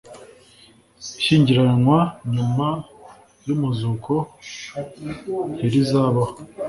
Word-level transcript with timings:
ishyingiranwa 1.19 1.99
nyuma 2.33 2.67
y’ 3.45 3.49
umuzuko 3.55 4.13
ntirizabaho 5.55 6.33